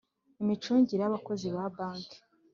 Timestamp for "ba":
1.55-1.65